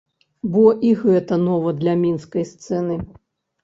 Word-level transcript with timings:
Бо 0.55 0.63
і 0.89 0.95
гэта 1.03 1.39
нова 1.45 1.77
для 1.85 1.97
мінскай 2.03 2.53
сцэны! 2.57 3.03